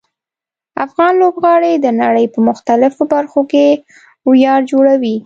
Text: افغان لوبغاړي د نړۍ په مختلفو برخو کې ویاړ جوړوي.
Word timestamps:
افغان 0.85 1.13
لوبغاړي 1.21 1.73
د 1.79 1.87
نړۍ 2.01 2.25
په 2.33 2.39
مختلفو 2.49 3.03
برخو 3.13 3.41
کې 3.51 3.65
ویاړ 4.29 4.59
جوړوي. 4.71 5.15